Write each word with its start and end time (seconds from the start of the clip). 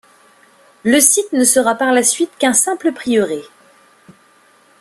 Le 0.83 0.99
site 0.99 1.31
ne 1.31 1.43
sera 1.43 1.75
par 1.75 1.93
la 1.93 2.01
suite 2.01 2.31
qu'un 2.39 2.53
simple 2.53 2.91
prieuré. 2.91 3.43